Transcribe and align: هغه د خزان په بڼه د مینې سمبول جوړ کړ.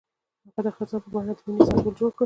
هغه 0.47 0.61
د 0.65 0.67
خزان 0.75 0.99
په 1.03 1.09
بڼه 1.13 1.33
د 1.37 1.39
مینې 1.45 1.61
سمبول 1.69 1.93
جوړ 1.99 2.09
کړ. 2.15 2.19